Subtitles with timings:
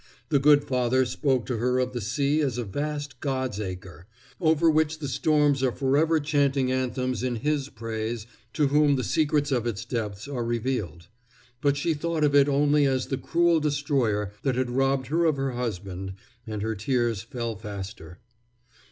[0.29, 4.07] The good father spoke to her of the sea as a vast God's acre,
[4.39, 9.51] over which the storms are forever chanting anthems in his praise to whom the secrets
[9.51, 11.07] of its depths are revealed;
[11.61, 15.37] but she thought of it only as the cruel destroyer that had robbed her of
[15.37, 16.13] her husband,
[16.47, 18.17] and her tears fell faster.